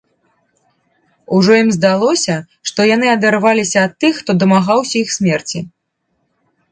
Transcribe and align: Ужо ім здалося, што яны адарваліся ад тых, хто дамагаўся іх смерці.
Ужо 1.39 1.57
ім 1.63 1.67
здалося, 1.75 2.35
што 2.69 2.87
яны 2.95 3.07
адарваліся 3.17 3.79
ад 3.89 3.93
тых, 4.05 4.13
хто 4.23 4.31
дамагаўся 4.45 4.95
іх 5.03 5.13
смерці. 5.17 5.59